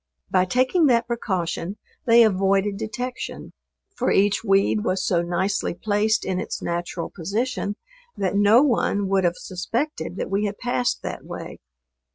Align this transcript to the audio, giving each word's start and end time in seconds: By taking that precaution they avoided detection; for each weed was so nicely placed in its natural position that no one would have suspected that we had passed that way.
By 0.31 0.45
taking 0.45 0.87
that 0.87 1.05
precaution 1.05 1.77
they 2.05 2.23
avoided 2.23 2.75
detection; 2.77 3.53
for 3.95 4.09
each 4.09 4.43
weed 4.43 4.83
was 4.83 5.05
so 5.05 5.21
nicely 5.21 5.75
placed 5.75 6.25
in 6.25 6.39
its 6.39 6.59
natural 6.59 7.11
position 7.11 7.75
that 8.17 8.35
no 8.35 8.63
one 8.63 9.07
would 9.09 9.25
have 9.25 9.37
suspected 9.37 10.15
that 10.15 10.31
we 10.31 10.45
had 10.45 10.57
passed 10.57 11.03
that 11.03 11.23
way. 11.23 11.59